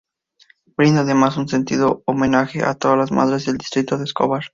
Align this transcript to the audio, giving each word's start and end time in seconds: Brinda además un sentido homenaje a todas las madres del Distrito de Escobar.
Brinda 0.75 1.01
además 1.01 1.37
un 1.37 1.47
sentido 1.47 2.01
homenaje 2.07 2.63
a 2.63 2.73
todas 2.73 2.97
las 2.97 3.11
madres 3.11 3.45
del 3.45 3.59
Distrito 3.59 3.99
de 3.99 4.05
Escobar. 4.05 4.41